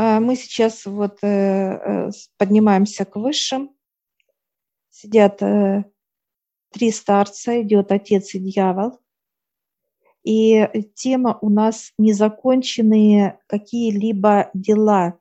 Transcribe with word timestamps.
А 0.00 0.20
мы 0.20 0.36
сейчас 0.36 0.86
вот 0.86 1.18
э, 1.22 1.26
э, 1.26 2.10
поднимаемся 2.36 3.04
к 3.04 3.16
высшим. 3.16 3.74
Сидят 4.90 5.42
э, 5.42 5.86
три 6.70 6.92
старца, 6.92 7.60
идет 7.60 7.90
отец 7.90 8.32
и 8.36 8.38
дьявол. 8.38 9.00
И 10.22 10.68
тема 10.94 11.36
у 11.42 11.50
нас 11.50 11.94
незаконченные 11.98 13.40
какие-либо 13.48 14.50
дела. 14.54 15.18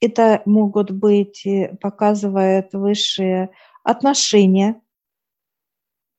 Это 0.00 0.42
могут 0.44 0.92
быть, 0.92 1.44
показывают 1.80 2.72
высшие 2.74 3.50
отношения, 3.82 4.80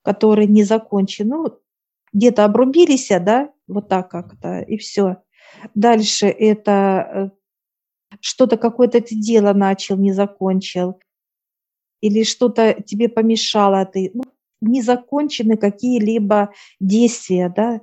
которые 0.02 0.50
не 0.50 0.66
закончены. 0.66 1.38
Ну, 1.38 1.60
где-то 2.12 2.44
обрубились, 2.44 3.08
да, 3.08 3.50
вот 3.68 3.88
так 3.88 4.12
как-то, 4.12 4.60
и 4.60 4.76
все. 4.76 5.24
Дальше 5.76 6.28
это 6.28 7.32
э, 8.12 8.18
что-то, 8.20 8.58
какое-то 8.58 9.02
ты 9.02 9.16
дело 9.16 9.54
начал, 9.54 9.98
не 9.98 10.12
закончил, 10.14 11.00
или 12.02 12.24
что-то 12.24 12.82
тебе 12.82 13.08
помешало, 13.10 13.86
ты, 13.86 14.12
ну, 14.14 14.24
не 14.62 14.82
закончены 14.82 15.58
какие-либо 15.58 16.54
действия, 16.80 17.52
да, 17.56 17.82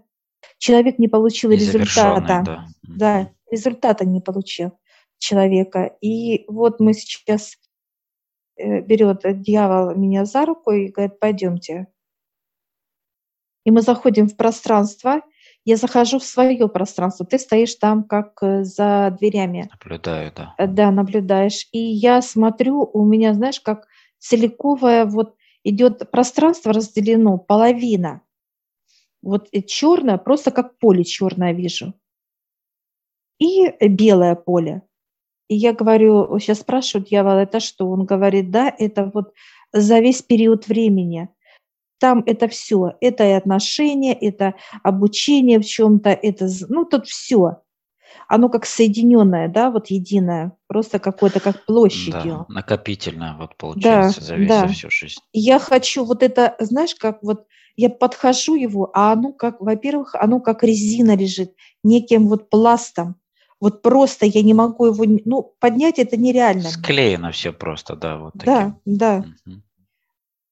человек 0.58 0.98
не 0.98 1.08
получил 1.08 1.50
результата, 1.50 2.42
да. 2.44 2.66
да, 2.82 3.32
результата 3.50 4.04
не 4.04 4.20
получил 4.20 4.78
человека. 5.18 5.96
И 6.00 6.44
вот 6.48 6.80
мы 6.80 6.94
сейчас 6.94 7.56
э, 8.56 8.80
берет 8.80 9.22
дьявол 9.42 9.94
меня 9.94 10.24
за 10.24 10.44
руку 10.44 10.72
и 10.72 10.88
говорит, 10.88 11.18
пойдемте. 11.18 11.86
И 13.64 13.70
мы 13.70 13.82
заходим 13.82 14.28
в 14.28 14.36
пространство, 14.36 15.22
я 15.64 15.76
захожу 15.76 16.18
в 16.18 16.24
свое 16.24 16.68
пространство, 16.68 17.26
ты 17.26 17.38
стоишь 17.38 17.74
там 17.74 18.04
как 18.04 18.42
э, 18.42 18.64
за 18.64 19.16
дверями. 19.18 19.68
Наблюдаю, 19.70 20.32
да. 20.34 20.54
Э, 20.58 20.66
да, 20.66 20.90
наблюдаешь. 20.90 21.68
И 21.72 21.78
я 21.78 22.22
смотрю, 22.22 22.90
у 22.92 23.04
меня, 23.04 23.34
знаешь, 23.34 23.60
как 23.60 23.86
целиковое 24.18 25.04
вот 25.04 25.36
идет 25.64 26.10
пространство 26.10 26.72
разделено, 26.72 27.38
половина. 27.38 28.22
Вот 29.22 29.48
черное, 29.66 30.16
просто 30.16 30.50
как 30.50 30.78
поле 30.78 31.04
черное 31.04 31.52
вижу. 31.52 31.92
И 33.38 33.70
белое 33.86 34.34
поле. 34.34 34.82
И 35.48 35.56
я 35.56 35.72
говорю, 35.72 36.38
сейчас 36.38 36.60
спрашивают 36.60 37.08
дьявол, 37.08 37.32
это 37.32 37.60
что? 37.60 37.88
Он 37.88 38.06
говорит, 38.06 38.50
да, 38.50 38.74
это 38.78 39.10
вот 39.12 39.32
за 39.72 39.98
весь 39.98 40.22
период 40.22 40.68
времени. 40.68 41.28
Там 42.00 42.22
это 42.24 42.48
все, 42.48 42.94
это 43.02 43.24
и 43.24 43.32
отношения, 43.32 44.14
это 44.14 44.54
обучение 44.82 45.60
в 45.60 45.66
чем-то, 45.66 46.08
это, 46.08 46.48
ну, 46.70 46.86
тут 46.86 47.06
все. 47.06 47.60
Оно 48.26 48.48
как 48.48 48.64
соединенное, 48.64 49.48
да, 49.48 49.70
вот 49.70 49.88
единое, 49.88 50.52
просто 50.66 50.98
какое-то 50.98 51.40
как 51.40 51.66
площадью. 51.66 52.46
Да, 52.48 52.54
накопительное, 52.54 53.34
вот 53.38 53.54
получается, 53.56 54.20
да, 54.20 54.26
за 54.26 54.36
весь 54.36 54.48
да. 54.48 54.66
всю 54.68 54.90
жизнь. 54.90 55.20
Я 55.34 55.58
хочу 55.58 56.04
вот 56.06 56.22
это, 56.22 56.56
знаешь, 56.58 56.94
как 56.94 57.22
вот 57.22 57.46
я 57.76 57.90
подхожу 57.90 58.54
его, 58.54 58.90
а 58.94 59.12
оно 59.12 59.32
как, 59.34 59.60
во-первых, 59.60 60.14
оно 60.14 60.40
как 60.40 60.62
резина 60.62 61.14
лежит, 61.14 61.52
неким 61.84 62.28
вот 62.28 62.48
пластом. 62.48 63.16
Вот 63.60 63.82
просто 63.82 64.24
я 64.24 64.42
не 64.42 64.54
могу 64.54 64.86
его, 64.86 65.04
ну, 65.26 65.54
поднять 65.60 65.98
это 65.98 66.16
нереально. 66.16 66.70
Склеено 66.70 67.30
все 67.30 67.52
просто, 67.52 67.94
да, 67.94 68.16
вот 68.16 68.32
таким. 68.32 68.46
Да, 68.46 68.74
да. 68.86 69.24
Угу 69.44 69.60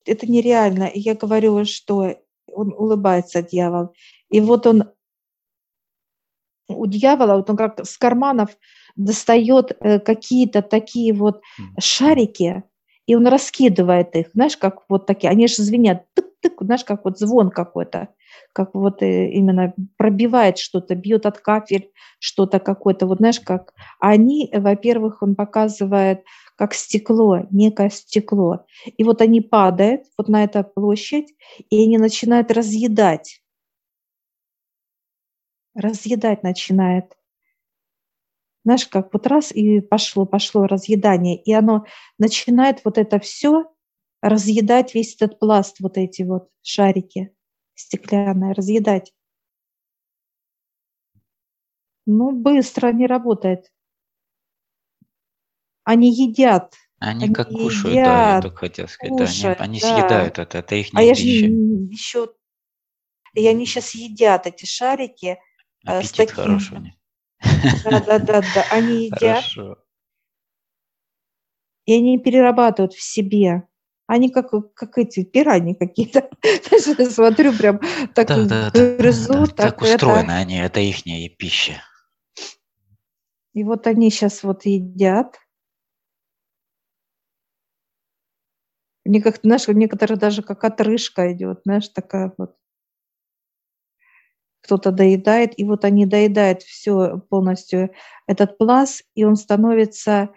это 0.08 0.26
нереально. 0.26 0.84
И 0.84 1.00
я 1.00 1.14
говорю, 1.14 1.64
что 1.64 2.16
он 2.52 2.74
улыбается, 2.76 3.42
дьявол. 3.42 3.94
И 4.30 4.40
вот 4.40 4.66
он 4.66 4.84
у 6.68 6.86
дьявола, 6.86 7.36
вот 7.36 7.50
он 7.50 7.56
как 7.56 7.84
с 7.84 7.96
карманов 7.96 8.50
достает 8.96 9.76
э, 9.80 9.98
какие-то 10.00 10.62
такие 10.62 11.12
вот 11.14 11.40
шарики, 11.78 12.62
и 13.06 13.14
он 13.14 13.26
раскидывает 13.26 14.14
их, 14.16 14.26
знаешь, 14.34 14.56
как 14.56 14.82
вот 14.88 15.06
такие, 15.06 15.30
они 15.30 15.48
же 15.48 15.62
звенят, 15.62 16.04
тык-тык, 16.14 16.56
знаешь, 16.60 16.84
как 16.84 17.04
вот 17.04 17.18
звон 17.18 17.50
какой-то, 17.50 18.08
как 18.52 18.74
вот 18.74 19.02
э, 19.02 19.30
именно 19.30 19.72
пробивает 19.96 20.58
что-то, 20.58 20.94
бьет 20.94 21.24
от 21.24 21.38
кафель, 21.38 21.90
что-то 22.18 22.58
какое-то, 22.58 23.06
вот 23.06 23.18
знаешь, 23.18 23.40
как 23.40 23.72
они, 23.98 24.50
во-первых, 24.52 25.22
он 25.22 25.36
показывает 25.36 26.24
как 26.58 26.74
стекло, 26.74 27.46
некое 27.52 27.88
стекло. 27.88 28.66
И 28.96 29.04
вот 29.04 29.22
они 29.22 29.40
падают 29.40 30.02
вот 30.18 30.28
на 30.28 30.42
эту 30.42 30.64
площадь, 30.64 31.32
и 31.70 31.84
они 31.84 31.98
начинают 31.98 32.50
разъедать. 32.50 33.40
Разъедать 35.74 36.42
начинает. 36.42 37.16
Знаешь, 38.64 38.88
как 38.88 39.12
вот 39.12 39.28
раз 39.28 39.52
и 39.52 39.80
пошло, 39.80 40.26
пошло 40.26 40.66
разъедание, 40.66 41.40
и 41.40 41.52
оно 41.52 41.86
начинает 42.18 42.84
вот 42.84 42.98
это 42.98 43.20
все 43.20 43.70
разъедать 44.20 44.96
весь 44.96 45.14
этот 45.14 45.38
пласт, 45.38 45.78
вот 45.78 45.96
эти 45.96 46.22
вот 46.22 46.50
шарики 46.62 47.32
стеклянные, 47.76 48.52
разъедать. 48.52 49.14
Ну, 52.04 52.32
быстро 52.32 52.92
не 52.92 53.06
работает. 53.06 53.70
Они 55.88 56.12
едят. 56.12 56.74
Они, 56.98 57.24
они 57.24 57.34
как 57.34 57.48
кушают, 57.48 57.96
едят, 57.96 58.04
да, 58.04 58.34
я 58.34 58.42
только 58.42 58.56
хотел 58.58 58.88
сказать. 58.88 59.16
Кушают, 59.16 59.56
да, 59.56 59.64
они, 59.64 59.78
они 59.78 59.80
да. 59.80 59.86
съедают 59.88 60.38
это, 60.38 60.58
это 60.58 60.74
их 60.74 60.88
А 60.92 61.02
я 61.02 61.14
же 61.14 61.22
еще... 61.22 62.34
И 63.32 63.46
они 63.46 63.64
сейчас 63.64 63.94
едят 63.94 64.46
эти 64.46 64.66
шарики. 64.66 65.38
Э, 65.86 65.98
Аппетит 65.98 66.10
с 66.10 66.12
таким... 66.12 66.34
хороший 66.34 66.76
у 66.76 66.80
них. 66.80 66.94
Да, 67.84 68.00
да, 68.00 68.18
да, 68.18 68.42
да. 68.54 68.66
Они 68.70 69.04
едят. 69.06 69.44
Хорошо. 69.44 69.78
И 71.86 71.94
они 71.94 72.18
перерабатывают 72.18 72.92
в 72.92 73.00
себе. 73.00 73.62
Они 74.06 74.28
как, 74.28 74.50
как 74.74 74.98
эти 74.98 75.24
пираньи 75.24 75.72
какие-то. 75.72 76.28
Смотрю, 77.10 77.54
прям 77.54 77.80
так 78.14 78.28
да, 78.28 78.44
да, 78.44 78.70
грызут. 78.72 79.54
Да, 79.56 79.70
так, 79.70 79.78
так 79.78 79.80
устроены 79.80 80.32
они, 80.32 80.58
это 80.58 80.80
их 80.80 81.02
пища. 81.38 81.82
И 83.54 83.64
вот 83.64 83.86
они 83.86 84.10
сейчас 84.10 84.42
вот 84.42 84.66
едят. 84.66 85.38
Мне 89.08 89.22
как 89.22 89.40
знаешь, 89.42 89.66
у 89.68 89.72
некоторых 89.72 90.18
даже 90.18 90.42
как 90.42 90.62
отрыжка 90.64 91.32
идет, 91.32 91.62
знаешь, 91.64 91.88
такая 91.88 92.30
вот. 92.36 92.54
Кто-то 94.60 94.90
доедает, 94.90 95.58
и 95.58 95.64
вот 95.64 95.86
они 95.86 96.04
доедают 96.04 96.62
все 96.62 97.18
полностью 97.30 97.90
этот 98.26 98.58
пласт, 98.58 99.04
и 99.14 99.24
он 99.24 99.36
становится, 99.36 100.28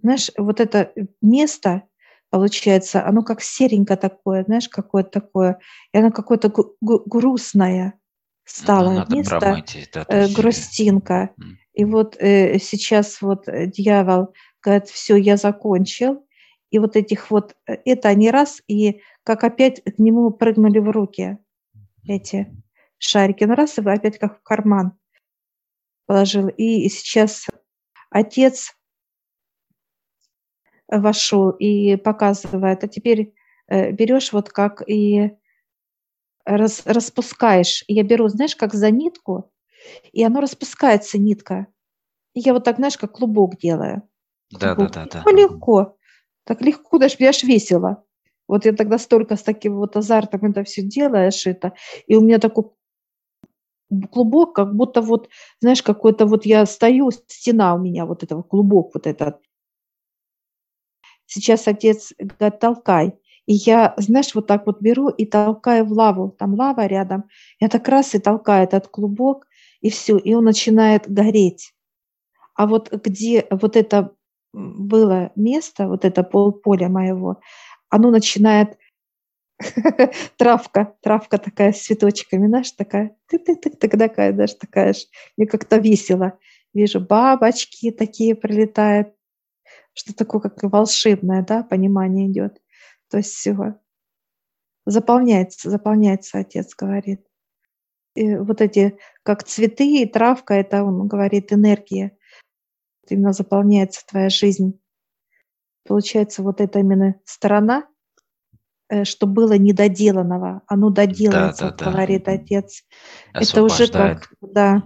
знаешь, 0.00 0.30
вот 0.36 0.60
это 0.60 0.92
место, 1.20 1.82
получается, 2.30 3.04
оно 3.04 3.24
как 3.24 3.42
серенько 3.42 3.96
такое, 3.96 4.44
знаешь, 4.44 4.68
какое-то 4.68 5.10
такое, 5.10 5.58
и 5.92 5.98
оно 5.98 6.12
какое-то 6.12 6.52
грустное 6.80 7.98
стало 8.44 9.04
ну, 9.08 9.16
место, 9.16 9.40
да, 9.40 10.04
э, 10.08 10.28
грустинка. 10.28 11.30
Mm. 11.36 11.44
И 11.72 11.84
вот 11.84 12.16
э, 12.20 12.60
сейчас 12.60 13.20
вот 13.22 13.48
э, 13.48 13.66
дьявол 13.66 14.32
говорит, 14.62 14.88
все, 14.88 15.16
я 15.16 15.36
закончил, 15.36 16.27
и 16.70 16.78
вот 16.78 16.96
этих 16.96 17.30
вот, 17.30 17.56
э, 17.66 17.76
это 17.84 18.08
они 18.08 18.30
раз, 18.30 18.62
и 18.68 19.00
как 19.24 19.44
опять 19.44 19.82
к 19.82 19.98
нему 19.98 20.30
прыгнули 20.30 20.78
в 20.78 20.90
руки 20.90 21.38
эти 22.06 22.54
шарики. 22.98 23.44
Ну 23.44 23.54
раз, 23.54 23.78
и 23.78 23.82
опять 23.82 24.18
как 24.18 24.38
в 24.38 24.42
карман 24.42 24.92
положил. 26.06 26.48
И 26.48 26.88
сейчас 26.88 27.46
отец 28.10 28.74
вошел 30.88 31.50
и 31.50 31.96
показывает, 31.96 32.84
а 32.84 32.88
теперь 32.88 33.34
э, 33.68 33.92
берешь 33.92 34.32
вот 34.32 34.48
как 34.50 34.82
и 34.88 35.36
рас, 36.44 36.82
распускаешь. 36.86 37.84
Я 37.88 38.02
беру, 38.02 38.28
знаешь, 38.28 38.56
как 38.56 38.74
за 38.74 38.90
нитку, 38.90 39.52
и 40.12 40.24
оно 40.24 40.40
распускается, 40.40 41.18
нитка. 41.18 41.66
И 42.34 42.40
я 42.40 42.52
вот 42.52 42.64
так, 42.64 42.76
знаешь, 42.76 42.96
как 42.96 43.12
клубок 43.12 43.58
делаю. 43.58 44.02
Да, 44.50 44.74
да, 44.74 44.88
да, 44.88 45.06
да. 45.06 45.30
Легко. 45.30 45.97
Так 46.48 46.62
легко, 46.62 46.96
даже 46.96 47.16
аж 47.26 47.42
весело. 47.42 48.04
Вот 48.48 48.64
я 48.64 48.72
тогда 48.72 48.96
столько 48.96 49.36
с 49.36 49.42
таким 49.42 49.76
вот 49.76 49.96
азартом 49.96 50.50
это 50.50 50.64
все 50.64 50.80
делаешь, 50.80 51.46
это, 51.46 51.74
и 52.06 52.16
у 52.16 52.22
меня 52.22 52.38
такой 52.38 52.64
клубок, 54.10 54.54
как 54.54 54.74
будто 54.74 55.02
вот, 55.02 55.28
знаешь, 55.60 55.82
какой-то 55.82 56.24
вот 56.24 56.46
я 56.46 56.64
стою, 56.64 57.10
стена 57.10 57.74
у 57.74 57.78
меня 57.78 58.06
вот 58.06 58.22
этого, 58.22 58.42
клубок 58.42 58.92
вот 58.94 59.06
этот. 59.06 59.42
Сейчас 61.26 61.68
отец 61.68 62.14
говорит, 62.18 62.58
толкай. 62.58 63.12
И 63.44 63.52
я, 63.52 63.92
знаешь, 63.98 64.34
вот 64.34 64.46
так 64.46 64.64
вот 64.66 64.80
беру 64.80 65.10
и 65.10 65.26
толкаю 65.26 65.84
в 65.84 65.92
лаву, 65.92 66.30
там 66.30 66.54
лава 66.54 66.86
рядом. 66.86 67.24
Я 67.60 67.68
так 67.68 67.86
раз 67.88 68.14
и 68.14 68.18
толкаю 68.18 68.64
этот 68.64 68.88
клубок, 68.88 69.46
и 69.82 69.90
все, 69.90 70.16
и 70.16 70.32
он 70.32 70.44
начинает 70.44 71.10
гореть. 71.12 71.74
А 72.54 72.66
вот 72.66 72.90
где 72.90 73.46
вот 73.50 73.76
это 73.76 74.14
было 74.58 75.30
место, 75.36 75.88
вот 75.88 76.04
это 76.04 76.22
полполя 76.22 76.88
моего, 76.88 77.40
оно 77.88 78.10
начинает 78.10 78.76
травка, 80.36 80.94
травка 81.02 81.38
такая 81.38 81.72
с 81.72 81.82
цветочками, 81.82 82.46
знаешь, 82.46 82.72
такая, 82.72 83.16
ты 83.26 83.38
ты 83.38 83.56
ты 83.56 83.70
ты 83.70 83.88
такая, 83.88 84.32
знаешь, 84.32 84.54
такая 84.54 84.92
ж, 84.92 84.98
мне 85.36 85.46
как-то 85.46 85.78
весело. 85.78 86.38
Вижу, 86.74 87.00
бабочки 87.00 87.90
такие 87.90 88.34
прилетают, 88.34 89.14
что 89.94 90.14
такое, 90.14 90.40
как 90.40 90.62
волшебное, 90.62 91.42
да, 91.42 91.62
понимание 91.62 92.28
идет. 92.28 92.60
То 93.10 93.18
есть 93.18 93.34
всего 93.34 93.76
заполняется, 94.86 95.70
заполняется, 95.70 96.38
отец 96.38 96.74
говорит. 96.74 97.20
И 98.14 98.36
вот 98.36 98.60
эти, 98.60 98.98
как 99.22 99.44
цветы 99.44 100.02
и 100.02 100.06
травка, 100.06 100.54
это, 100.54 100.82
он 100.82 101.06
говорит, 101.06 101.52
энергия. 101.52 102.16
Именно 103.10 103.32
заполняется 103.32 104.04
твоя 104.06 104.28
жизнь. 104.28 104.80
Получается, 105.86 106.42
вот 106.42 106.60
это 106.60 106.80
именно 106.80 107.14
сторона, 107.24 107.86
Э, 108.90 109.04
что 109.04 109.26
было 109.26 109.52
недоделанного, 109.52 110.62
оно 110.66 110.90
доделается, 110.90 111.70
да, 111.70 111.70
да, 111.72 111.90
говорит 111.90 112.24
да. 112.24 112.32
отец. 112.32 112.84
Это 113.34 113.62
уже 113.62 113.88
как, 113.88 114.32
да. 114.40 114.82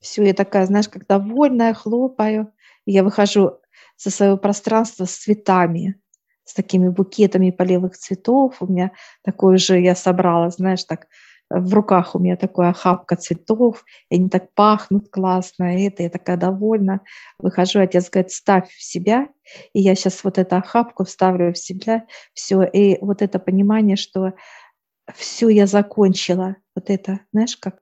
Все, 0.00 0.24
я 0.24 0.32
такая, 0.32 0.66
знаешь, 0.66 0.88
как 0.88 1.06
довольная, 1.06 1.74
хлопаю. 1.74 2.52
Я 2.86 3.04
выхожу 3.04 3.60
со 3.96 4.10
своего 4.10 4.36
пространства 4.36 5.04
с 5.04 5.16
цветами, 5.16 6.00
с 6.44 6.54
такими 6.54 6.88
букетами 6.88 7.50
полевых 7.50 7.96
цветов. 7.96 8.56
У 8.60 8.66
меня 8.66 8.92
такое 9.22 9.58
же 9.58 9.78
я 9.78 9.94
собрала, 9.94 10.48
знаешь, 10.50 10.84
так 10.84 11.06
в 11.60 11.74
руках 11.74 12.14
у 12.14 12.18
меня 12.18 12.36
такая 12.36 12.70
охапка 12.70 13.16
цветов, 13.16 13.84
и 14.08 14.16
они 14.16 14.28
так 14.28 14.52
пахнут 14.54 15.10
классно, 15.10 15.76
и 15.76 15.84
это 15.84 16.02
я 16.02 16.10
такая 16.10 16.36
довольна. 16.36 17.00
Выхожу, 17.38 17.80
отец 17.80 18.10
говорит, 18.10 18.32
ставь 18.32 18.70
в 18.70 18.82
себя, 18.82 19.28
и 19.72 19.80
я 19.80 19.94
сейчас 19.94 20.24
вот 20.24 20.38
эту 20.38 20.56
охапку 20.56 21.04
вставлю 21.04 21.52
в 21.52 21.58
себя, 21.58 22.06
все, 22.32 22.62
и 22.62 22.98
вот 23.04 23.22
это 23.22 23.38
понимание, 23.38 23.96
что 23.96 24.32
все 25.14 25.48
я 25.48 25.66
закончила, 25.66 26.56
вот 26.74 26.88
это, 26.90 27.20
знаешь, 27.32 27.56
как 27.56 27.80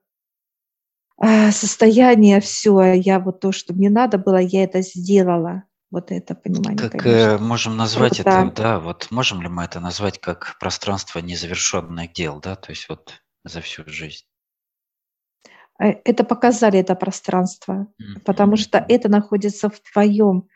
а, 1.17 1.51
состояние, 1.51 2.41
все, 2.41 2.93
я 2.93 3.19
вот 3.19 3.39
то, 3.39 3.51
что 3.51 3.73
мне 3.73 3.89
надо 3.89 4.17
было, 4.17 4.37
я 4.37 4.63
это 4.63 4.81
сделала. 4.81 5.63
Вот 5.91 6.09
это 6.09 6.35
понимание. 6.35 6.89
Как 6.89 7.05
э, 7.05 7.37
можем 7.37 7.75
назвать 7.75 8.21
Круто. 8.21 8.29
это, 8.29 8.51
да, 8.55 8.79
вот 8.79 9.11
можем 9.11 9.41
ли 9.41 9.49
мы 9.49 9.65
это 9.65 9.81
назвать 9.81 10.19
как 10.19 10.57
пространство 10.57 11.19
незавершенных 11.19 12.13
дел, 12.13 12.39
да, 12.39 12.55
то 12.55 12.71
есть 12.71 12.87
вот 12.87 13.21
за 13.43 13.61
всю 13.61 13.83
жизнь? 13.87 14.25
Э, 15.79 15.93
это 16.05 16.23
показали 16.23 16.79
это 16.79 16.95
пространство, 16.95 17.87
mm-hmm. 18.01 18.21
потому 18.25 18.55
что 18.55 18.83
это 18.87 19.09
находится 19.09 19.69
в 19.69 19.79
твоем 19.79 20.47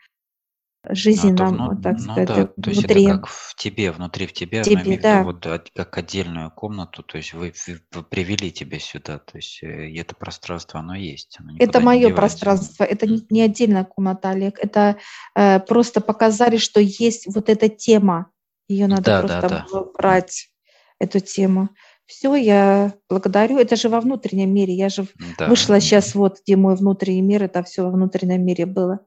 жизненном, 0.88 1.56
ну, 1.56 1.68
то, 1.70 1.82
так 1.82 1.92
ну, 1.94 1.98
сказать, 1.98 2.28
да, 2.28 2.46
то 2.46 2.70
есть 2.70 2.80
внутри. 2.82 3.04
это 3.04 3.14
как 3.16 3.26
в 3.26 3.54
тебе, 3.56 3.90
внутри 3.90 4.26
в 4.26 4.32
тебе, 4.32 4.62
тебе 4.62 4.98
да. 4.98 5.24
вот 5.24 5.44
как 5.74 5.98
отдельную 5.98 6.50
комнату, 6.52 7.02
то 7.02 7.16
есть 7.16 7.32
вы, 7.32 7.52
вы 7.92 8.02
привели 8.04 8.52
тебя 8.52 8.78
сюда, 8.78 9.18
то 9.18 9.36
есть 9.36 9.62
э, 9.62 9.92
это 9.98 10.14
пространство, 10.14 10.80
оно 10.80 10.94
есть. 10.94 11.38
Оно 11.40 11.56
это 11.58 11.80
мое 11.80 12.14
пространство, 12.14 12.84
это 12.84 13.06
не, 13.06 13.26
не 13.30 13.42
отдельная 13.42 13.84
комната, 13.84 14.30
Олег, 14.30 14.58
это 14.60 14.98
э, 15.34 15.60
просто 15.60 16.00
показали, 16.00 16.56
что 16.56 16.80
есть 16.80 17.26
вот 17.34 17.48
эта 17.48 17.68
тема, 17.68 18.30
ее 18.68 18.86
надо 18.86 19.02
да, 19.02 19.20
просто 19.20 19.48
да, 19.48 19.66
да. 19.72 19.84
брать, 19.98 20.50
эту 20.98 21.20
тему. 21.20 21.70
Все, 22.06 22.34
я 22.36 22.94
благодарю. 23.08 23.58
Это 23.58 23.76
же 23.76 23.88
во 23.88 24.00
внутреннем 24.00 24.54
мире. 24.54 24.74
Я 24.74 24.88
же 24.88 25.08
да. 25.38 25.48
вышла 25.48 25.80
сейчас, 25.80 26.14
вот 26.14 26.40
где 26.42 26.56
мой 26.56 26.76
внутренний 26.76 27.22
мир, 27.22 27.42
это 27.42 27.62
все 27.64 27.82
во 27.82 27.90
внутреннем 27.90 28.44
мире 28.44 28.64
было. 28.64 29.04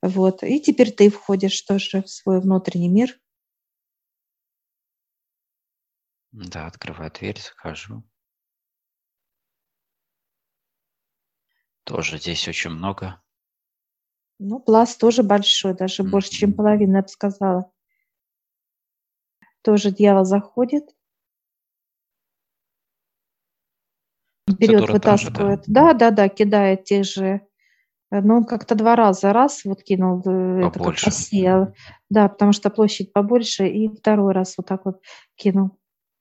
Вот. 0.00 0.42
И 0.44 0.60
теперь 0.60 0.92
ты 0.92 1.10
входишь 1.10 1.60
тоже 1.62 2.02
в 2.02 2.08
свой 2.08 2.40
внутренний 2.40 2.88
мир. 2.88 3.18
Да, 6.30 6.66
открываю 6.66 7.10
дверь, 7.10 7.40
захожу. 7.40 8.04
Тоже 11.84 12.18
здесь 12.18 12.46
очень 12.46 12.70
много. 12.70 13.22
Ну, 14.38 14.60
пласт 14.60 15.00
тоже 15.00 15.22
большой, 15.22 15.74
даже 15.74 16.02
mm-hmm. 16.02 16.10
больше, 16.10 16.30
чем 16.30 16.52
половина, 16.52 16.96
я 16.96 17.02
бы 17.02 17.08
сказала. 17.08 17.72
Тоже 19.62 19.90
дьявол 19.90 20.24
заходит. 20.24 20.95
Берет, 24.46 24.88
вытаскивает. 24.88 25.64
Да, 25.66 25.92
да, 25.92 26.10
да, 26.10 26.28
кидает 26.28 26.84
те 26.84 27.02
же. 27.02 27.40
Э, 28.10 28.20
но 28.20 28.36
он 28.36 28.44
как-то 28.44 28.74
два 28.74 28.96
раза 28.96 29.32
раз 29.32 29.64
вот 29.64 29.82
кинул, 29.82 30.22
э, 30.24 30.68
это 30.68 30.78
как 30.78 30.94
посеял. 31.02 31.74
Да, 32.10 32.28
потому 32.28 32.52
что 32.52 32.70
площадь 32.70 33.12
побольше, 33.12 33.66
и 33.66 33.88
второй 33.88 34.32
раз 34.32 34.54
вот 34.56 34.66
так 34.66 34.84
вот 34.84 35.00
кинул. 35.34 35.70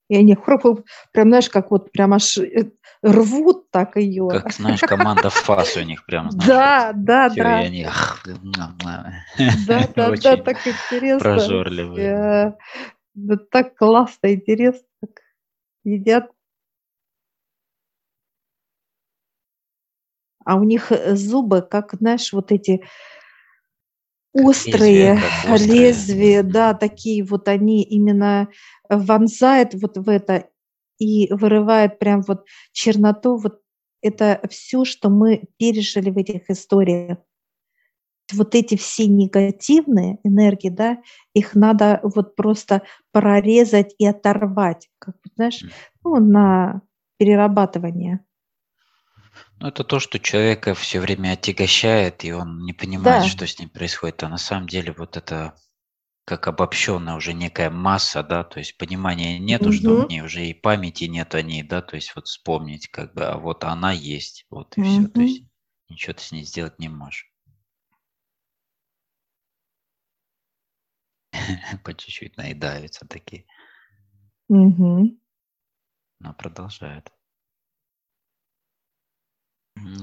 И 0.10 0.16
они 0.16 0.36
хрупал, 0.44 0.84
прям, 1.12 1.30
знаешь, 1.30 1.50
как 1.50 1.72
вот 1.72 1.92
прям 1.92 2.14
аж 2.14 2.38
э, 2.40 2.72
рвут 3.04 3.70
так 3.70 3.98
ее. 3.98 4.28
Как, 4.30 4.52
знаешь, 4.52 4.82
команда 4.82 5.30
ФАС 5.30 5.78
у 5.78 5.82
них 5.82 6.06
прям, 6.06 6.32
знаешь, 6.32 6.48
Да, 6.48 6.92
да, 6.96 7.30
да. 7.30 7.62
И 7.62 7.66
они... 7.66 7.88
Да, 8.26 9.88
да, 9.96 10.12
да, 10.16 10.38
так 10.38 10.58
интересно. 10.66 11.20
Прожорливые. 11.20 12.58
Да 13.14 13.38
так 13.50 13.78
классно, 13.78 14.34
интересно, 14.34 14.86
едят. 15.86 16.32
А 20.46 20.56
у 20.56 20.64
них 20.64 20.92
э, 20.92 21.16
зубы, 21.16 21.62
как, 21.62 21.96
знаешь, 22.00 22.32
вот 22.32 22.52
эти 22.52 22.84
острые 24.34 25.20
лезвия, 25.44 25.58
лезвия, 25.68 26.44
да, 26.44 26.74
такие 26.74 27.24
вот 27.24 27.48
они 27.48 27.84
именно 27.84 28.50
вонзают 28.90 29.74
вот 29.74 29.98
в 29.98 30.10
это 30.10 30.50
и 31.00 31.32
вырывает 31.34 32.00
прям 32.00 32.22
вот 32.22 32.46
черноту, 32.72 33.38
вот 33.38 33.62
это 34.02 34.40
все, 34.50 34.86
что 34.86 35.10
мы 35.10 35.46
пережили 35.58 36.10
в 36.10 36.18
этих 36.18 36.50
историях. 36.50 37.18
Вот 38.34 38.56
эти 38.56 38.76
все 38.76 39.06
негативные 39.08 40.20
энергии, 40.24 40.70
да, 40.70 40.98
их 41.34 41.54
надо 41.54 42.00
вот 42.02 42.36
просто 42.36 42.82
прорезать 43.12 43.94
и 44.00 44.06
оторвать, 44.06 44.90
как, 44.98 45.16
знаешь, 45.36 45.64
ну, 46.04 46.16
на 46.20 46.82
перерабатывание. 47.18 48.25
Ну, 49.60 49.68
это 49.68 49.84
то, 49.84 50.00
что 50.00 50.20
человека 50.20 50.74
все 50.76 51.00
время 51.00 51.34
отягощает, 51.34 52.24
и 52.24 52.32
он 52.32 52.60
не 52.66 52.74
понимает, 52.74 53.22
Да. 53.22 53.28
что 53.28 53.46
с 53.48 53.60
ним 53.60 53.70
происходит. 53.70 54.24
А 54.24 54.30
на 54.30 54.38
самом 54.38 54.68
деле 54.68 54.94
вот 54.98 55.18
это 55.18 55.56
как 56.26 56.48
обобщенная 56.48 57.16
уже 57.16 57.34
некая 57.34 57.70
масса, 57.70 58.24
да, 58.24 58.44
то 58.44 58.60
есть 58.60 58.78
понимания 58.78 59.40
нету, 59.40 59.72
что 59.72 59.96
в 59.96 60.08
ней 60.08 60.22
уже 60.22 60.46
и 60.48 60.54
памяти 60.54 61.06
нет 61.06 61.36
о 61.36 61.42
ней, 61.44 61.64
да, 61.64 61.82
то 61.82 61.96
есть 61.98 62.16
вот 62.16 62.28
вспомнить 62.28 62.88
как 62.90 63.14
бы, 63.14 63.26
а 63.26 63.38
вот 63.38 63.64
она 63.66 63.92
есть, 63.92 64.46
вот 64.50 64.78
и 64.78 64.82
все, 64.82 65.08
то 65.08 65.22
есть 65.24 65.44
ничего 65.90 66.14
ты 66.14 66.24
с 66.24 66.32
ней 66.32 66.44
сделать 66.46 66.80
не 66.80 66.90
можешь. 66.90 67.32
По 71.84 71.94
чуть-чуть 71.94 72.38
наедаются 72.38 73.06
такие, 73.08 73.46
Мгм. 74.50 75.18
но 76.20 76.34
продолжают. 76.34 77.14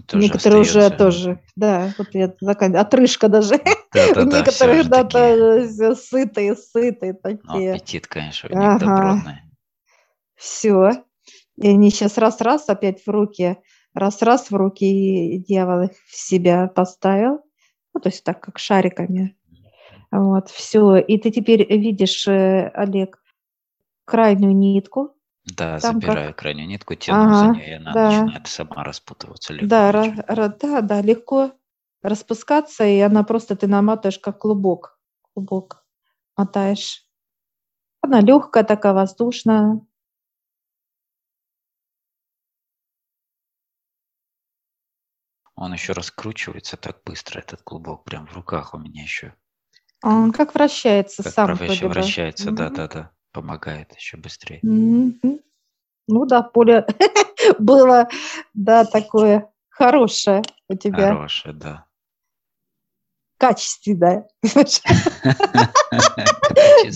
Тоже 0.07 0.25
Некоторые 0.25 0.61
уже 0.61 0.91
тоже, 0.91 1.41
да, 1.57 1.95
вот 1.97 2.09
я 2.13 2.29
такая 2.29 2.79
отрыжка 2.79 3.29
даже. 3.29 3.61
Да, 3.95 4.15
да, 4.15 4.39
Некоторые, 4.39 4.85
да, 4.85 5.05
такие... 5.05 5.95
сытые, 5.95 6.57
сытые 6.57 7.13
такие. 7.13 7.73
Ну, 7.73 7.75
аппетит, 7.75 8.07
конечно, 8.07 8.49
у 8.51 8.59
них 8.59 8.67
ага. 8.67 8.79
добротный. 8.79 9.43
Все. 10.35 11.05
И 11.57 11.69
они 11.69 11.91
сейчас 11.91 12.17
раз-раз 12.17 12.71
опять 12.71 13.05
в 13.05 13.11
руки, 13.11 13.59
раз-раз 13.93 14.51
в 14.51 14.57
руки, 14.57 14.87
и 14.87 15.39
дьявол 15.45 15.83
их 15.83 15.91
в 16.07 16.17
себя 16.17 16.69
поставил. 16.69 17.41
Ну, 17.93 18.01
то 18.01 18.09
есть 18.09 18.25
так, 18.25 18.41
как 18.41 18.59
шариками. 18.59 19.37
Вот, 20.11 20.49
все. 20.49 20.97
И 20.97 21.19
ты 21.19 21.31
теперь 21.31 21.67
видишь, 21.71 22.27
э, 22.27 22.71
Олег, 22.75 23.23
крайнюю 24.05 24.57
нитку, 24.57 25.12
да, 25.45 25.79
Там 25.79 26.01
забираю 26.01 26.29
как... 26.31 26.39
крайнюю 26.39 26.69
нитку, 26.69 26.95
тяну 26.95 27.35
за 27.35 27.47
нее, 27.49 27.71
и 27.71 27.73
она 27.73 27.95
да. 27.95 28.05
начинает 28.05 28.47
сама 28.47 28.85
распутываться 28.85 29.53
легко. 29.53 29.67
Да, 29.67 29.91
ра- 29.91 30.27
ра- 30.29 30.57
да, 30.61 30.81
да, 30.81 31.01
легко 31.03 31.53
распускаться, 32.03 32.85
и 32.85 32.99
она 33.01 33.25
просто 33.25 33.57
ты 33.57 33.67
наматываешь 33.67 34.19
как 34.19 34.39
клубок. 34.39 34.99
Клубок 35.35 35.85
мотаешь. 36.37 37.07
Она 38.03 38.21
легкая 38.21 38.65
такая, 38.65 38.93
воздушная. 38.93 39.81
Он 45.55 45.73
еще 45.73 45.93
раскручивается 45.93 46.77
так 46.77 47.03
быстро, 47.05 47.41
этот 47.41 47.63
клубок, 47.63 48.05
прям 48.05 48.27
в 48.27 48.35
руках 48.35 48.75
у 48.75 48.79
меня 48.79 49.03
еще. 49.03 49.35
Он 50.03 50.33
как 50.33 50.55
вращается 50.55 51.23
как 51.23 51.33
сам. 51.33 51.57
Как 51.57 51.83
вращается, 51.83 52.51
да, 52.51 52.71
да, 52.71 52.89
да 52.89 53.11
помогает 53.33 53.95
еще 53.97 54.17
быстрее. 54.17 54.61
Mm-hmm. 54.65 55.41
Ну 56.09 56.27
да, 56.27 56.43
поле 56.43 56.87
было, 57.59 58.09
да, 58.55 58.85
такое 58.85 59.51
хорошее 59.69 60.43
у 60.69 60.77
тебя. 60.77 61.09
Хорошее, 61.15 61.55
да. 61.55 61.87
качественное. 63.39 64.29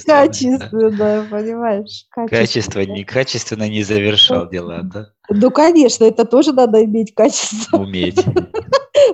Качественное, 0.06 1.28
понимаешь? 1.28 2.06
Качество 2.10 2.80
не 2.80 3.04
качественно 3.04 3.68
не 3.68 3.82
завершал 3.82 4.48
дела, 4.48 4.82
да? 4.82 5.12
Ну, 5.28 5.50
конечно, 5.50 6.04
это 6.04 6.24
тоже 6.24 6.52
надо 6.52 6.84
иметь 6.84 7.14
качество. 7.14 7.78
Уметь. 7.78 8.24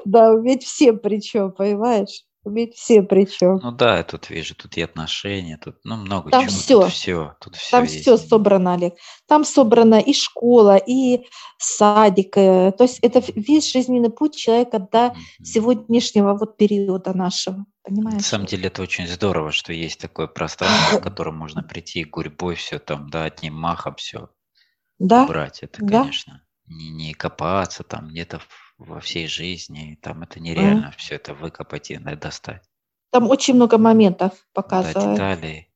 Да, 0.05 0.33
уметь 0.33 0.65
всем 0.65 0.99
причем, 0.99 1.53
понимаешь? 1.53 2.25
Уметь 2.45 2.75
все 2.75 3.03
причем. 3.03 3.61
Ну 3.63 3.71
да, 3.71 3.99
я 3.99 4.03
тут 4.03 4.29
вижу, 4.29 4.57
тут 4.57 4.77
и 4.77 4.83
отношения, 4.83 5.59
тут 5.59 5.77
ну, 5.85 5.97
много 5.97 6.31
Там 6.31 6.49
чего. 6.49 6.51
все. 6.59 6.81
Тут 6.83 6.93
все, 6.93 7.37
тут 7.41 7.57
все 7.57 7.71
Там 7.71 7.85
есть. 7.85 8.01
все 8.01 8.17
собрано, 8.17 8.75
Олег. 8.75 8.95
Там 9.29 9.45
собрана 9.45 10.01
и 10.01 10.13
школа, 10.13 10.77
и 10.77 11.25
садик. 11.59 12.37
э, 12.37 12.73
То 12.77 12.85
есть 12.85 12.99
это 13.01 13.23
весь 13.37 13.71
жизненный 13.73 14.11
путь 14.11 14.37
человека 14.37 14.81
до 14.81 15.11
Мгм. 15.11 15.45
сегодняшнего 15.45 16.35
вот 16.35 16.57
периода 16.57 17.15
нашего. 17.17 17.59
На 17.59 17.65
Понимаешь? 17.85 18.25
самом 18.25 18.47
деле 18.47 18.67
это 18.67 18.83
очень 18.83 19.07
здорово, 19.07 19.53
что 19.53 19.73
есть 19.73 20.01
такое 20.01 20.27
пространство, 20.27 20.99
в 20.99 21.03
котором 21.03 21.37
можно 21.37 21.63
прийти 21.63 22.05
гурьбой 22.05 22.57
все 22.57 22.79
там, 22.81 23.09
да, 23.11 23.25
одним 23.25 23.55
махом 23.55 23.95
все 23.97 24.31
Да, 24.99 25.25
убрать. 25.25 25.63
Это, 25.63 25.81
да. 25.81 26.01
конечно, 26.03 26.43
не, 26.67 26.91
не 26.91 27.15
копаться 27.15 27.85
там 27.85 28.09
где-то 28.09 28.41
в- 28.41 28.72
во 28.83 29.01
всей 29.01 29.27
жизни, 29.27 29.99
там 30.03 30.23
это 30.23 30.41
нереально 30.41 30.93
все 30.97 31.17
это 31.17 31.35
выкопать 31.35 31.91
и 31.91 31.99
достать. 31.99 32.63
Там 33.11 33.29
очень 33.29 33.55
много 33.55 33.79
моментов 33.79 34.33
Да, 34.33 34.41
показывают. 34.63 35.15
детали. 35.15 35.69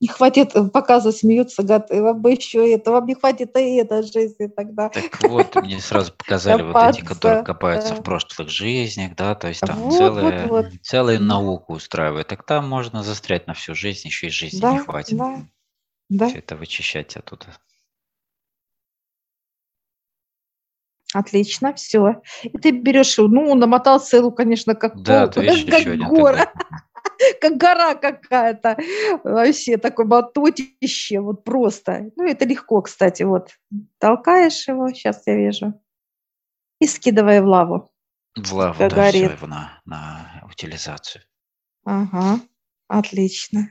Не 0.00 0.08
хватит 0.08 0.54
э, 0.54 0.64
показывать, 0.68 1.16
смеются, 1.16 1.62
гад, 1.62 1.90
«Э, 1.90 2.02
вам 2.02 2.20
бы 2.20 2.32
еще 2.32 2.70
это, 2.70 2.90
вам 2.90 3.06
не 3.06 3.14
хватит 3.14 3.56
и 3.56 3.76
этой 3.76 4.02
жизни 4.02 4.48
тогда. 4.48 4.90
Так 4.90 5.20
вот, 5.20 5.54
мне 5.56 5.80
сразу 5.80 6.12
показали 6.18 6.60
вот 6.62 6.76
эти, 6.76 7.00
которые 7.00 7.42
копаются 7.42 7.90
да. 7.90 7.94
в 7.94 8.04
прошлых 8.04 8.48
жизнях, 8.50 9.14
да, 9.16 9.34
то 9.34 9.48
есть 9.48 9.60
там 9.60 9.78
Вот, 9.78 10.12
вот, 10.50 10.66
целую 10.82 11.18
Да. 11.20 11.24
науку 11.24 11.74
устраивают. 11.74 12.28
Так 12.28 12.44
там 12.44 12.68
можно 12.68 13.02
застрять 13.02 13.46
на 13.46 13.54
всю 13.54 13.74
жизнь, 13.74 14.08
еще 14.08 14.26
и 14.26 14.30
жизни 14.30 14.58
не 14.58 14.62
Да, 14.62 14.84
хватит. 14.84 15.16
да, 15.16 15.46
да, 16.10 16.28
Все 16.28 16.38
это 16.38 16.56
вычищать 16.56 17.16
оттуда. 17.16 17.46
Отлично, 21.14 21.72
все. 21.74 22.20
И 22.42 22.58
ты 22.58 22.70
берешь, 22.72 23.16
ну, 23.16 23.54
намотал 23.54 24.00
целую, 24.00 24.32
конечно, 24.32 24.74
как 24.74 25.00
Да, 25.02 25.28
пол- 25.28 25.44
как 25.70 26.10
гора, 26.10 26.52
как 27.40 27.56
гора 27.56 27.94
какая-то. 27.94 28.76
Вообще 29.22 29.76
такое 29.76 30.06
мототище, 30.06 31.20
вот 31.20 31.44
просто. 31.44 32.10
Ну, 32.16 32.24
это 32.26 32.44
легко, 32.44 32.82
кстати, 32.82 33.22
вот. 33.22 33.50
Толкаешь 33.98 34.68
его, 34.68 34.88
сейчас 34.90 35.22
я 35.26 35.36
вижу, 35.36 35.80
и 36.80 36.86
скидывай 36.86 37.40
в 37.40 37.46
лаву. 37.46 37.90
В 38.36 38.52
лаву, 38.52 38.78
Как 38.78 38.92
да, 38.94 39.08
все 39.10 39.20
горит. 39.20 39.36
его 39.36 39.46
на, 39.46 39.80
на 39.84 40.42
утилизацию. 40.50 41.22
Ага, 41.84 42.40
отлично. 42.88 43.68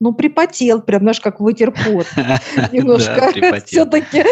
Ну, 0.00 0.12
припотел, 0.14 0.82
прям, 0.82 1.00
знаешь, 1.02 1.20
как 1.20 1.40
вытер 1.40 1.72
пот. 1.72 2.06
Немножко 2.72 3.32
все-таки. 3.64 4.24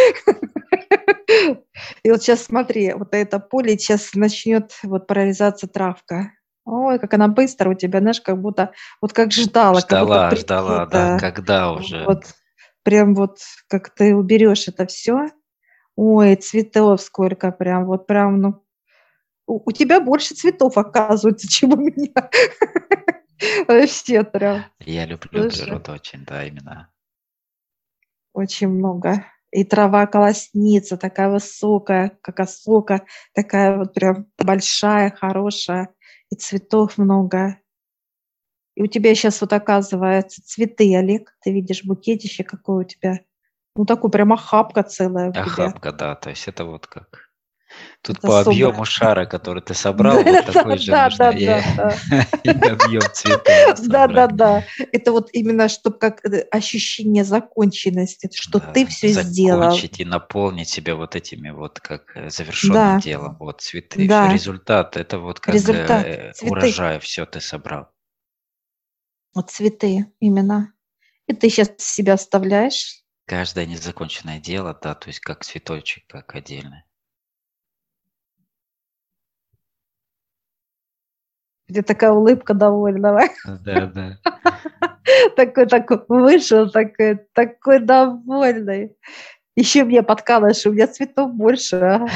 И 2.03 2.11
вот 2.11 2.23
сейчас 2.23 2.45
смотри, 2.45 2.93
вот 2.93 3.15
это 3.15 3.39
поле 3.39 3.79
сейчас 3.79 4.15
начнет 4.15 4.73
вот 4.83 5.07
прорезаться 5.07 5.67
травка. 5.67 6.33
Ой, 6.65 6.99
как 6.99 7.15
она 7.15 7.29
быстро 7.29 7.71
у 7.71 7.75
тебя, 7.75 8.01
знаешь, 8.01 8.21
как 8.21 8.41
будто, 8.41 8.73
вот 9.01 9.13
как 9.13 9.33
ждала. 9.33 9.81
как 9.81 10.01
будто 10.01 10.37
Ждала, 10.37 10.37
ждала, 10.37 10.87
да, 10.87 11.19
когда 11.19 11.73
уже. 11.73 12.05
Вот 12.05 12.25
прям 12.83 13.15
вот 13.15 13.39
как 13.69 13.91
ты 13.91 14.15
уберешь 14.15 14.69
это 14.69 14.87
все. 14.87 15.29
Ой, 15.95 16.37
цветов 16.37 17.01
сколько 17.01 17.53
прям, 17.53 17.87
вот 17.87 18.07
прям, 18.07 18.41
ну, 18.41 18.65
у, 19.47 19.69
у 19.69 19.73
тебя 19.73 20.01
больше 20.01 20.35
цветов 20.35 20.77
оказывается, 20.77 21.49
чем 21.51 21.73
у 21.73 21.77
меня. 21.77 22.31
Вообще 23.69 24.25
прям 24.25 24.65
Я 24.81 25.07
люблю 25.07 25.43
Слушай. 25.43 25.65
природу 25.65 25.93
очень, 25.93 26.25
да, 26.25 26.45
именно. 26.45 26.91
очень 28.33 28.69
много. 28.69 29.25
И 29.53 29.65
трава 29.65 30.07
колосница 30.07 30.97
такая 30.97 31.31
высокая, 31.31 32.19
как 32.21 32.41
осока, 32.41 33.05
такая 33.33 33.79
вот 33.79 33.95
прям 33.95 34.27
большая, 34.39 35.11
хорошая. 35.11 35.89
И 36.31 36.35
цветов 36.35 36.99
много. 36.99 37.59
И 38.75 38.83
у 38.83 38.87
тебя 38.87 39.15
сейчас 39.15 39.41
вот 39.41 39.53
оказывается 39.53 40.43
цветы, 40.45 40.95
Олег. 40.97 41.35
Ты 41.43 41.53
видишь 41.53 41.85
букетище 41.85 42.45
какое 42.45 42.85
у 42.85 42.89
тебя. 42.89 43.21
Ну, 43.77 43.85
такой 43.85 44.11
прям 44.11 44.33
охапка 44.33 44.83
целая. 44.83 45.31
Охапка, 45.31 45.93
да, 45.93 46.15
то 46.15 46.31
есть 46.31 46.49
это 46.49 46.65
вот 46.65 46.87
как... 46.87 47.26
Тут 48.07 48.21
по 48.21 48.41
объему 48.41 48.85
шара, 48.85 49.27
который 49.27 49.61
ты 49.63 49.75
собрал, 49.75 50.17
Да, 50.25 50.31
вот 50.31 50.47
такой 50.47 50.79
же 50.79 50.93
да, 50.93 51.05
нужно 51.07 51.19
да, 51.19 51.31
и 51.33 51.47
да, 51.77 51.97
и 52.45 52.51
объем 52.51 53.03
Да, 53.89 54.07
да, 54.07 54.27
да. 54.29 54.65
Это 54.93 55.11
вот 55.11 55.31
именно, 55.33 55.69
чтобы 55.69 55.99
как 55.99 56.25
э, 56.25 56.43
ощущение 56.53 57.25
законченности, 57.25 58.31
что 58.33 58.61
Да, 58.61 58.73
ты 58.73 58.87
все 58.87 59.09
сделал. 59.09 59.63
закончить 59.63 59.99
и 59.99 60.05
наполнить 60.05 60.69
себя 60.69 60.95
вот 60.95 61.17
этими 61.17 61.51
вот 61.51 61.81
как 61.81 62.17
э, 62.17 62.31
завершенным 62.31 62.77
Да. 62.77 63.01
делом. 63.01 63.37
Вот 63.41 63.61
цветы, 63.61 64.07
Да. 64.07 64.33
результат, 64.33 64.97
это 64.97 65.19
вот 65.19 65.41
как 65.41 65.55
Результат, 65.55 66.07
э, 66.07 66.33
урожай, 66.43 67.01
все 67.01 67.27
ты 67.27 67.41
собрал. 67.41 67.89
Вот 69.35 69.51
цветы 69.51 70.07
именно. 70.21 70.73
И 71.27 71.35
ты 71.35 71.51
сейчас 71.51 71.71
себя 71.79 72.13
оставляешь. 72.15 73.03
Каждое 73.27 73.67
незаконченное 73.67 74.39
дело, 74.39 74.79
да, 74.81 74.95
то 74.95 75.09
есть 75.09 75.19
как 75.19 75.45
цветочек, 75.45 76.07
как 76.07 76.37
отдельный. 76.37 76.86
Где 81.69 81.83
такая 81.83 82.13
улыбка 82.13 82.55
довольного. 82.55 83.23
Да, 83.45 83.87
да. 83.87 84.19
Такой, 85.37 85.67
такой, 85.67 86.01
вышел 86.09 86.69
такой, 86.71 87.17
такой 87.33 87.79
довольный. 87.79 88.97
Еще 89.55 89.85
мне 89.85 90.03
подкалываешь, 90.03 90.67
у 90.67 90.73
меня 90.73 90.87
цветов 90.89 91.33
больше. 91.33 91.77
а. 91.77 92.07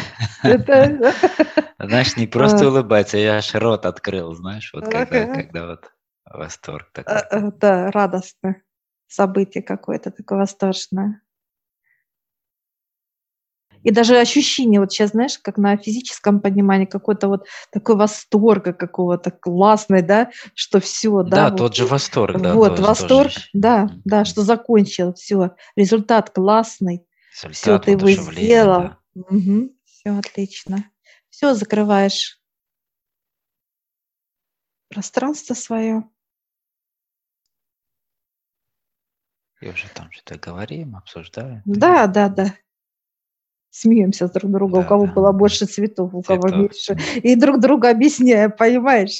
Знаешь, 1.78 2.16
не 2.16 2.26
просто 2.26 2.66
А. 2.66 2.68
улыбаться, 2.68 3.16
я 3.16 3.36
аж 3.36 3.54
рот 3.54 3.86
открыл, 3.86 4.34
знаешь, 4.34 4.70
вот 4.74 4.88
когда, 4.88 5.66
вот 5.68 5.90
восторг 6.30 6.90
такой. 6.92 7.14
а, 7.14 7.50
Да, 7.52 7.90
радостно. 7.90 8.56
Событие 9.06 9.62
какое-то 9.62 10.10
такое 10.10 10.40
восторженное. 10.40 11.22
И 13.82 13.90
даже 13.90 14.18
ощущение, 14.18 14.80
вот 14.80 14.92
сейчас, 14.92 15.10
знаешь, 15.10 15.38
как 15.38 15.56
на 15.56 15.76
физическом 15.76 16.40
понимании, 16.40 16.84
какой-то 16.84 17.28
вот 17.28 17.46
такой 17.72 17.96
восторга 17.96 18.72
какого-то 18.72 19.30
классный, 19.30 20.02
да, 20.02 20.30
что 20.54 20.80
все, 20.80 21.22
да. 21.22 21.30
Да, 21.30 21.50
вот. 21.50 21.58
тот 21.58 21.76
же 21.76 21.86
восторг, 21.86 22.40
да. 22.40 22.54
вот, 22.54 22.78
восторг, 22.78 23.32
тоже 23.32 23.46
да, 23.54 23.90
да, 24.04 24.24
что 24.24 24.42
закончил, 24.42 25.14
все, 25.14 25.56
результат 25.76 26.30
классный, 26.30 27.06
все, 27.32 27.48
результат, 27.48 27.84
ты 27.84 27.90
его 27.92 28.10
сделал, 28.10 28.90
да. 29.14 29.70
все 29.84 30.18
отлично, 30.18 30.90
все 31.30 31.54
закрываешь 31.54 32.38
пространство 34.88 35.54
свое, 35.54 36.04
И 39.60 39.68
уже 39.68 39.88
там 39.94 40.10
что-то 40.10 40.38
говорим, 40.38 40.96
обсуждаем. 40.96 41.62
да, 41.64 42.06
да, 42.06 42.28
да, 42.28 42.54
смеемся 43.70 44.28
друг 44.28 44.50
друга, 44.50 44.76
у 44.76 44.82
Да, 44.82 44.88
кого 44.88 45.06
да. 45.06 45.12
было 45.12 45.32
больше 45.32 45.66
цветов, 45.66 46.14
у 46.14 46.22
кого 46.22 46.48
Цветов. 46.48 46.58
меньше, 46.58 46.98
и 47.22 47.34
друг 47.36 47.60
друга 47.60 47.90
объясняем, 47.90 48.50
понимаешь? 48.52 49.18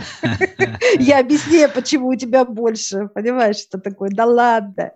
Я 0.98 1.20
объясняю, 1.20 1.70
почему 1.72 2.08
у 2.08 2.14
тебя 2.16 2.44
больше, 2.44 3.08
понимаешь, 3.14 3.56
что 3.56 3.78
такое? 3.78 4.10
Да 4.10 4.26
ладно. 4.26 4.92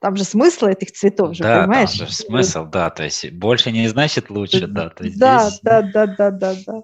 Там 0.00 0.14
же 0.16 0.24
смысл 0.24 0.66
этих 0.66 0.92
цветов 0.92 1.34
же, 1.34 1.42
Да, 1.42 1.54
там 1.54 1.64
понимаешь? 1.68 1.92
же 1.92 2.12
смысл, 2.12 2.66
да, 2.66 2.90
то 2.90 3.02
есть 3.04 3.32
больше 3.32 3.72
не 3.72 3.88
значит 3.88 4.30
лучше, 4.30 4.66
да, 4.66 4.90
то 4.90 5.04
есть 5.04 5.18
Да, 5.18 5.48
здесь 5.48 5.60
да, 5.62 5.82
да, 5.82 6.06
да, 6.06 6.30
да, 6.30 6.54
да. 6.66 6.82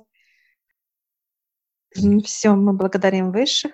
Все, 2.25 2.55
мы 2.55 2.73
благодарим 2.73 3.33
высших 3.33 3.73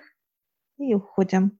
и 0.77 0.93
уходим. 0.93 1.57